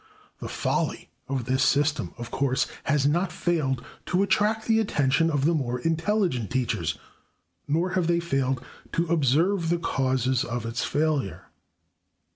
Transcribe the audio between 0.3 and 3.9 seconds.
The folly of this system, of course, has not failed